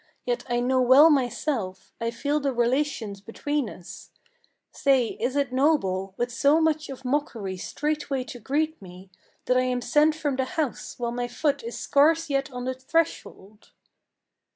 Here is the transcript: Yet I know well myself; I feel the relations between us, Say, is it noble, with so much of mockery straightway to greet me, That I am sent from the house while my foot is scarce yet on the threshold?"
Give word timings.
Yet 0.25 0.45
I 0.49 0.61
know 0.61 0.81
well 0.81 1.11
myself; 1.11 1.93
I 2.01 2.09
feel 2.09 2.39
the 2.39 2.51
relations 2.53 3.21
between 3.21 3.69
us, 3.69 4.09
Say, 4.71 5.09
is 5.19 5.35
it 5.35 5.53
noble, 5.53 6.15
with 6.17 6.31
so 6.31 6.59
much 6.59 6.89
of 6.89 7.05
mockery 7.05 7.55
straightway 7.55 8.23
to 8.23 8.39
greet 8.39 8.81
me, 8.81 9.11
That 9.45 9.57
I 9.57 9.63
am 9.65 9.79
sent 9.83 10.15
from 10.15 10.37
the 10.37 10.45
house 10.45 10.97
while 10.97 11.11
my 11.11 11.27
foot 11.27 11.61
is 11.61 11.77
scarce 11.77 12.31
yet 12.31 12.51
on 12.51 12.65
the 12.65 12.73
threshold?" 12.73 13.73